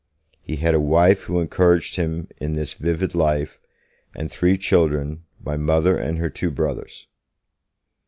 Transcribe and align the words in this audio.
He 0.41 0.55
had 0.55 0.73
a 0.73 0.79
wife 0.79 1.25
who 1.25 1.39
encouraged 1.39 1.95
him 1.95 2.27
in 2.37 2.53
this 2.53 2.73
vivid 2.73 3.13
life, 3.13 3.59
and 4.15 4.31
three 4.31 4.57
children, 4.57 5.25
my 5.39 5.57
Mother 5.57 5.95
and 5.95 6.17
her 6.17 6.31
two 6.31 6.49
brothers. 6.49 7.05